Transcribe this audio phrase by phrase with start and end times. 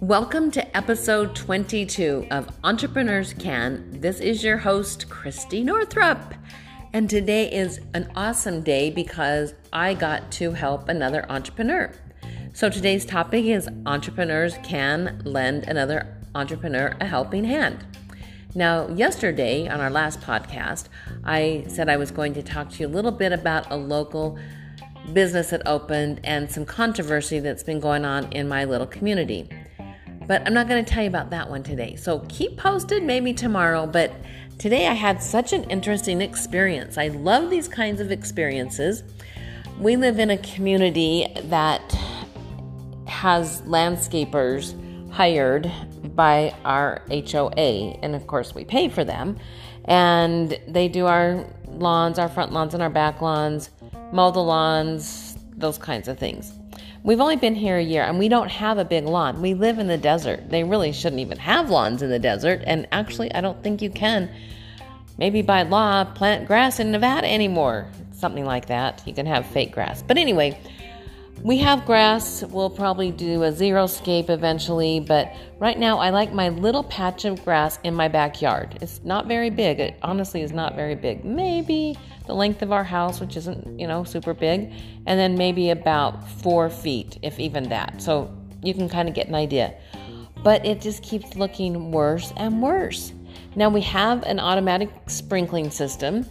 [0.00, 4.00] Welcome to episode 22 of Entrepreneurs Can.
[4.00, 6.34] This is your host, Christy Northrup.
[6.92, 11.92] And today is an awesome day because I got to help another entrepreneur.
[12.52, 17.84] So today's topic is Entrepreneurs Can Lend Another Entrepreneur a Helping Hand.
[18.54, 20.86] Now, yesterday on our last podcast,
[21.22, 24.38] I said I was going to talk to you a little bit about a local
[25.12, 29.50] business that opened and some controversy that's been going on in my little community.
[30.26, 31.96] But I'm not going to tell you about that one today.
[31.96, 33.86] So keep posted, maybe tomorrow.
[33.86, 34.12] But
[34.58, 36.96] today I had such an interesting experience.
[36.96, 39.02] I love these kinds of experiences.
[39.78, 41.92] We live in a community that
[43.06, 44.74] has landscapers
[45.10, 45.70] hired
[46.14, 49.38] by our HOA, and of course, we pay for them.
[49.84, 53.70] And they do our lawns, our front lawns, and our back lawns,
[54.12, 56.52] mow the lawns, those kinds of things.
[57.04, 59.40] We've only been here a year and we don't have a big lawn.
[59.40, 60.50] We live in the desert.
[60.50, 62.62] They really shouldn't even have lawns in the desert.
[62.66, 64.28] And actually, I don't think you can,
[65.16, 67.88] maybe by law, plant grass in Nevada anymore.
[68.12, 69.02] Something like that.
[69.06, 70.02] You can have fake grass.
[70.02, 70.60] But anyway,
[71.42, 72.42] we have grass.
[72.42, 77.24] We'll probably do a zero xeriscape eventually, but right now I like my little patch
[77.24, 78.78] of grass in my backyard.
[78.80, 79.78] It's not very big.
[79.78, 81.24] It honestly is not very big.
[81.24, 84.72] Maybe the length of our house, which isn't, you know, super big,
[85.06, 88.02] and then maybe about four feet, if even that.
[88.02, 89.74] So you can kind of get an idea.
[90.42, 93.12] But it just keeps looking worse and worse.
[93.56, 96.26] Now we have an automatic sprinkling system,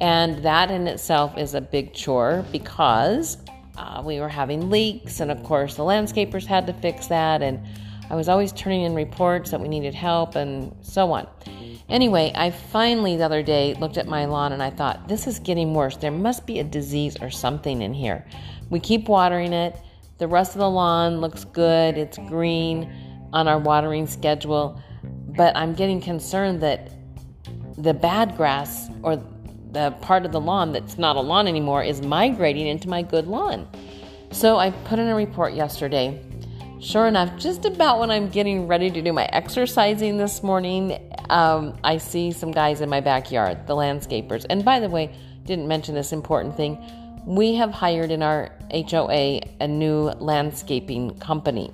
[0.00, 3.36] and that in itself is a big chore because
[3.76, 7.60] uh, we were having leaks, and of course, the landscapers had to fix that, and
[8.10, 11.26] I was always turning in reports that we needed help, and so on.
[11.88, 15.38] Anyway, I finally the other day looked at my lawn and I thought, this is
[15.38, 15.96] getting worse.
[15.96, 18.24] There must be a disease or something in here.
[18.70, 19.76] We keep watering it.
[20.18, 22.90] The rest of the lawn looks good, it's green
[23.32, 26.92] on our watering schedule, but I'm getting concerned that
[27.76, 29.16] the bad grass or
[29.72, 33.26] the part of the lawn that's not a lawn anymore is migrating into my good
[33.26, 33.66] lawn.
[34.30, 36.22] So I put in a report yesterday.
[36.80, 40.98] Sure enough, just about when I'm getting ready to do my exercising this morning,
[41.30, 44.44] um, I see some guys in my backyard, the landscapers.
[44.50, 46.78] And by the way, didn't mention this important thing.
[47.24, 51.70] We have hired in our HOA a new landscaping company.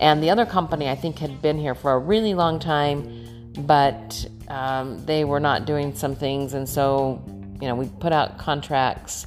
[0.00, 4.26] And the other company, I think, had been here for a really long time, but
[4.48, 7.22] um, they were not doing some things, and so
[7.60, 9.24] you know we put out contracts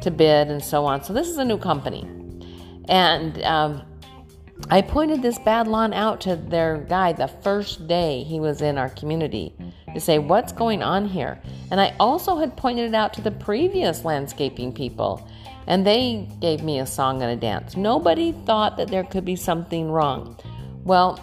[0.00, 1.02] to bid and so on.
[1.04, 2.02] So this is a new company,
[2.88, 3.82] and um,
[4.70, 8.78] I pointed this bad lawn out to their guy the first day he was in
[8.78, 9.54] our community
[9.92, 11.40] to say what's going on here,
[11.70, 15.28] and I also had pointed it out to the previous landscaping people.
[15.68, 17.76] And they gave me a song and a dance.
[17.76, 20.36] Nobody thought that there could be something wrong.
[20.82, 21.20] Well,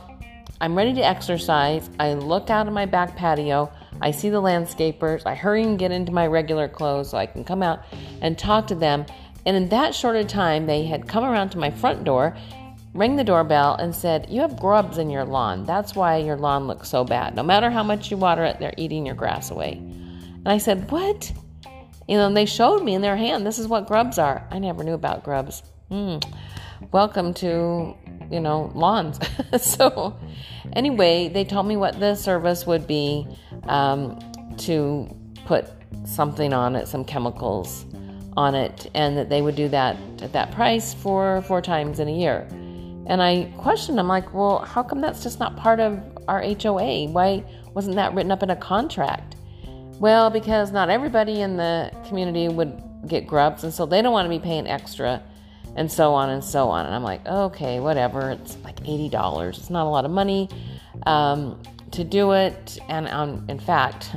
[0.62, 1.90] I'm ready to exercise.
[2.02, 3.72] I look out of my back patio.
[4.02, 5.22] I see the landscapers.
[5.26, 7.86] I hurry and get into my regular clothes so I can come out
[8.22, 9.06] and talk to them.
[9.46, 12.36] And in that short of time, they had come around to my front door,
[12.94, 15.64] rang the doorbell, and said, You have grubs in your lawn.
[15.64, 17.36] That's why your lawn looks so bad.
[17.36, 19.78] No matter how much you water it, they're eating your grass away.
[19.78, 21.32] And I said, What?
[22.06, 24.46] You know, they showed me in their hand, this is what grubs are.
[24.52, 25.64] I never knew about grubs.
[25.90, 26.22] Mm.
[26.92, 27.96] Welcome to
[28.32, 29.20] you know, lawns.
[29.62, 30.18] so,
[30.74, 33.28] anyway, they told me what the service would be
[33.64, 34.20] um,
[34.58, 35.08] to
[35.46, 35.68] put
[36.06, 37.86] something on it, some chemicals
[38.38, 42.08] on it, and that they would do that at that price for four times in
[42.08, 42.48] a year.
[43.08, 47.08] And I questioned, I'm like, well, how come that's just not part of our HOA?
[47.08, 49.36] Why wasn't that written up in a contract?
[50.00, 54.26] Well, because not everybody in the community would get grubs, and so they don't want
[54.26, 55.24] to be paying extra
[55.76, 56.86] and so on and so on.
[56.86, 58.32] And I'm like, okay, whatever.
[58.32, 59.50] It's like $80.
[59.50, 60.50] It's not a lot of money
[61.06, 62.80] um, to do it.
[62.90, 64.12] And um, in fact,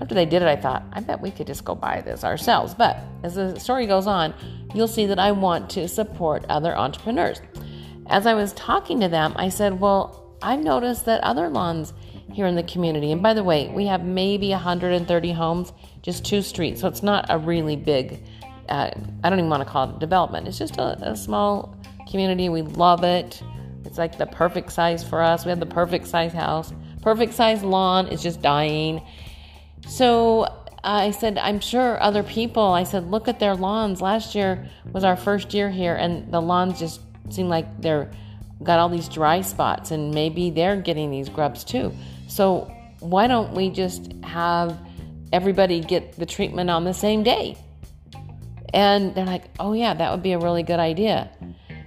[0.00, 2.74] after they did it, I thought, I bet we could just go buy this ourselves.
[2.74, 4.34] But as the story goes on,
[4.74, 7.40] you'll see that I want to support other entrepreneurs.
[8.06, 11.94] As I was talking to them, I said, well, I've noticed that other lawns
[12.32, 15.72] here in the community, and by the way, we have maybe 130 homes,
[16.02, 18.24] just two streets, so it's not a really big
[18.68, 18.90] uh,
[19.22, 20.48] I don't even want to call it development.
[20.48, 21.76] It's just a, a small
[22.10, 22.48] community.
[22.48, 23.42] We love it.
[23.84, 25.44] It's like the perfect size for us.
[25.44, 26.72] We have the perfect size house,
[27.02, 28.08] perfect size lawn.
[28.08, 29.02] It's just dying.
[29.86, 30.46] So
[30.82, 34.00] I said, I'm sure other people, I said, look at their lawns.
[34.00, 37.00] Last year was our first year here, and the lawns just
[37.30, 38.10] seem like they're
[38.62, 41.92] got all these dry spots, and maybe they're getting these grubs too.
[42.28, 42.70] So
[43.00, 44.78] why don't we just have
[45.32, 47.56] everybody get the treatment on the same day?
[48.74, 51.30] And they're like, oh, yeah, that would be a really good idea.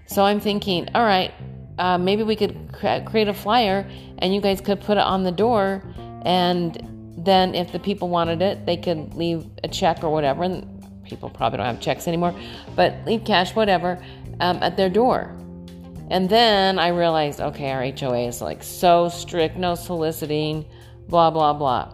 [0.06, 1.34] So I'm thinking, all right,
[1.78, 3.86] uh, maybe we could create a flyer
[4.20, 5.84] and you guys could put it on the door.
[6.24, 10.44] And then if the people wanted it, they could leave a check or whatever.
[10.44, 10.66] And
[11.04, 12.34] people probably don't have checks anymore,
[12.74, 14.02] but leave cash, whatever,
[14.40, 15.36] um, at their door.
[16.10, 20.66] And then I realized, okay, our HOA is like so strict, no soliciting,
[21.10, 21.94] blah, blah, blah.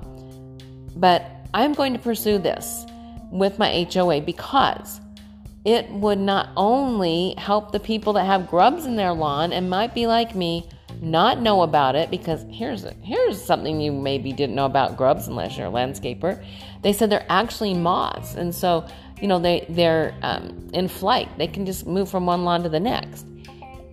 [0.95, 2.85] But I'm going to pursue this
[3.33, 5.01] with my HOA because
[5.65, 9.95] it would not only help the people that have grubs in their lawn and might
[9.95, 10.69] be like me,
[11.01, 15.57] not know about it because here's here's something you maybe didn't know about grubs unless
[15.57, 16.43] you're a landscaper.
[16.81, 18.87] They said they're actually moths, and so
[19.19, 21.27] you know they they're um, in flight.
[21.37, 23.25] They can just move from one lawn to the next.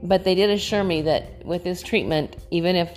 [0.02, 2.96] But they did assure me that with this treatment, even if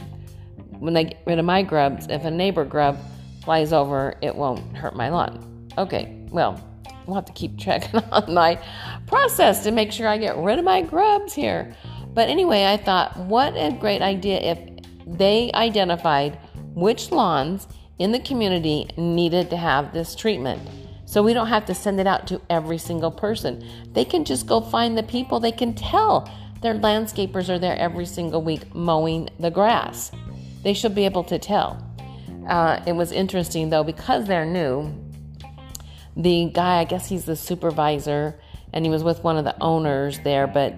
[0.80, 2.98] when they get rid of my grubs, if a neighbor grub
[3.44, 5.69] flies over, it won't hurt my lawn.
[5.78, 6.60] Okay, well,
[7.06, 8.60] we'll have to keep checking on my
[9.08, 11.74] process to make sure I get rid of my grubs here.
[12.14, 14.60] But anyway, I thought, what a great idea if
[15.08, 16.38] they identified
[16.74, 17.68] which lawns
[18.00, 20.62] in the community needed to have this treatment.
[21.06, 23.64] So we don't have to send it out to every single person.
[23.94, 25.40] They can just go find the people.
[25.40, 26.32] They can tell
[26.62, 30.12] their landscapers are there every single week mowing the grass.
[30.64, 31.88] They should be able to tell.
[32.48, 34.92] Uh, it was interesting though, because they're new,
[36.15, 38.39] the guy, I guess he's the supervisor,
[38.71, 40.74] and he was with one of the owners there, but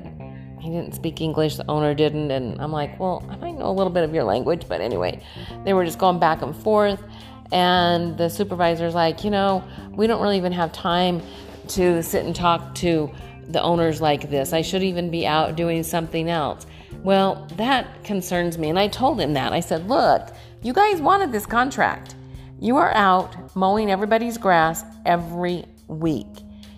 [0.59, 2.31] he didn't speak English, the owner didn't.
[2.31, 5.21] And I'm like, well, I might know a little bit of your language, but anyway,
[5.63, 7.03] they were just going back and forth.
[7.51, 11.21] And the supervisor's like, you know, we don't really even have time
[11.69, 13.11] to sit and talk to
[13.47, 14.53] the owners like this.
[14.53, 16.65] I should even be out doing something else.
[17.03, 18.69] Well, that concerns me.
[18.69, 19.53] And I told him that.
[19.53, 20.29] I said, look,
[20.63, 22.14] you guys wanted this contract.
[22.59, 26.27] You are out mowing everybody's grass every week.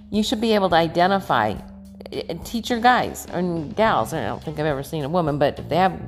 [0.10, 1.56] You should be able to identify,
[2.12, 4.14] eh, teach your guys and gals.
[4.14, 6.00] I don't think I've ever seen a woman, but if they have,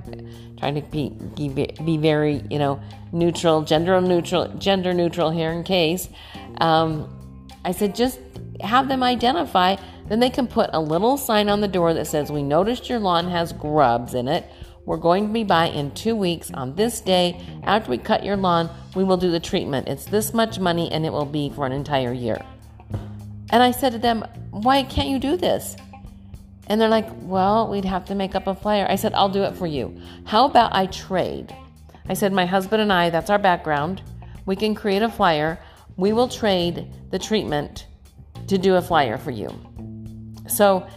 [0.57, 1.09] trying to be
[1.83, 2.81] be very you know
[3.11, 6.09] neutral, gender neutral, gender neutral here in case.
[6.59, 7.09] Um,
[7.63, 8.19] I said just
[8.61, 9.75] have them identify
[10.09, 12.99] then they can put a little sign on the door that says, We noticed your
[12.99, 14.45] lawn has grubs in it.
[14.85, 17.39] We're going to be by in two weeks on this day.
[17.63, 19.87] After we cut your lawn, we will do the treatment.
[19.87, 22.41] It's this much money and it will be for an entire year.
[23.51, 25.75] And I said to them, Why can't you do this?
[26.67, 28.85] And they're like, Well, we'd have to make up a flyer.
[28.89, 29.99] I said, I'll do it for you.
[30.25, 31.55] How about I trade?
[32.07, 34.01] I said, My husband and I, that's our background.
[34.45, 35.59] We can create a flyer.
[35.97, 37.85] We will trade the treatment
[38.47, 39.49] to do a flyer for you.
[40.47, 40.87] So,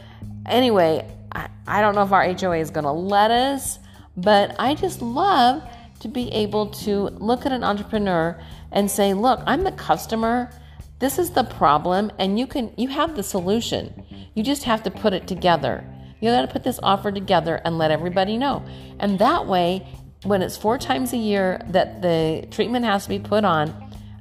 [0.47, 3.79] anyway, I, I don't know if our HOA is going to let us,
[4.17, 5.63] but I just love
[6.03, 8.41] to be able to look at an entrepreneur
[8.71, 10.51] and say, "Look, I'm the customer.
[10.99, 14.05] This is the problem and you can you have the solution.
[14.35, 15.85] You just have to put it together.
[16.21, 18.65] You got to put this offer together and let everybody know.
[19.01, 19.85] And that way,
[20.23, 23.75] when it's four times a year that the treatment has to be put on,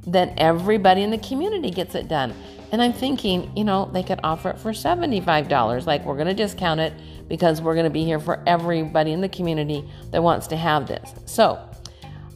[0.07, 2.33] then everybody in the community gets it done.
[2.71, 5.85] And I'm thinking, you know, they could offer it for $75.
[5.85, 6.93] Like, we're going to discount it
[7.27, 10.87] because we're going to be here for everybody in the community that wants to have
[10.87, 11.13] this.
[11.25, 11.59] So,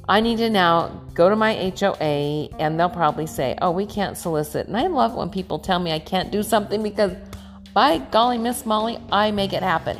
[0.07, 4.17] I need to now go to my HOA and they'll probably say, oh, we can't
[4.17, 4.67] solicit.
[4.67, 7.13] And I love when people tell me I can't do something because,
[7.73, 9.99] by golly, Miss Molly, I make it happen.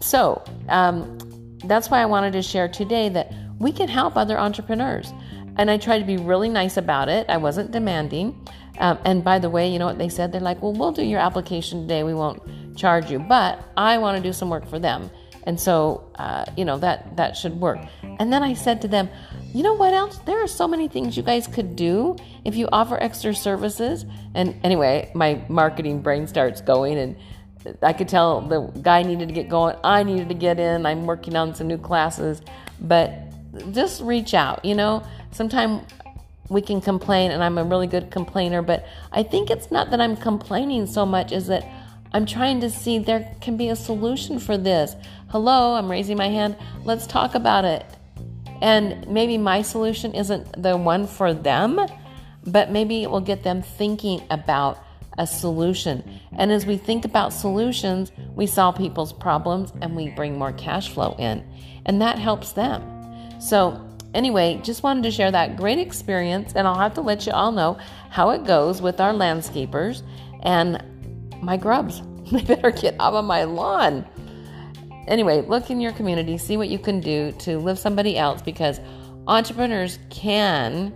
[0.00, 1.18] So, um,
[1.64, 5.12] that's why I wanted to share today that we can help other entrepreneurs.
[5.56, 7.26] And I tried to be really nice about it.
[7.28, 8.48] I wasn't demanding.
[8.78, 10.32] Um, and by the way, you know what they said?
[10.32, 12.04] They're like, well, we'll do your application today.
[12.04, 12.42] We won't
[12.76, 15.10] charge you, but I want to do some work for them.
[15.44, 17.78] And so, uh, you know, that, that should work.
[18.02, 19.08] And then I said to them,
[19.52, 20.18] you know what else?
[20.18, 24.04] There are so many things you guys could do if you offer extra services.
[24.34, 27.16] And anyway, my marketing brain starts going and
[27.82, 29.76] I could tell the guy needed to get going.
[29.84, 30.86] I needed to get in.
[30.86, 32.42] I'm working on some new classes,
[32.80, 33.12] but
[33.72, 35.04] just reach out, you know.
[35.30, 35.82] Sometimes
[36.48, 40.00] we can complain, and I'm a really good complainer, but I think it's not that
[40.00, 41.64] I'm complaining so much is that
[42.12, 44.94] I'm trying to see there can be a solution for this.
[45.28, 46.56] Hello, I'm raising my hand.
[46.84, 47.86] Let's talk about it.
[48.60, 51.80] And maybe my solution isn't the one for them,
[52.46, 54.78] but maybe it will get them thinking about
[55.18, 56.20] a solution.
[56.36, 60.90] And as we think about solutions, we solve people's problems and we bring more cash
[60.90, 61.44] flow in.
[61.86, 62.82] And that helps them.
[63.40, 67.32] So Anyway, just wanted to share that great experience, and I'll have to let you
[67.32, 67.78] all know
[68.10, 70.02] how it goes with our landscapers
[70.42, 70.82] and
[71.42, 72.02] my grubs.
[72.32, 74.06] They better get out of my lawn.
[75.08, 78.80] Anyway, look in your community, see what you can do to lift somebody else because
[79.26, 80.94] entrepreneurs can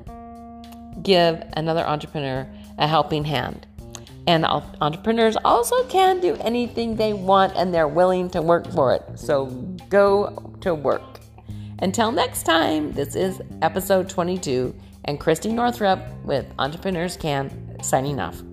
[1.03, 2.49] give another entrepreneur
[2.79, 3.67] a helping hand.
[4.27, 9.03] And entrepreneurs also can do anything they want and they're willing to work for it.
[9.19, 9.47] So
[9.89, 11.21] go to work.
[11.81, 14.75] Until next time, this is episode 22
[15.05, 18.46] and Christy Northrup with Entrepreneurs Can signing off.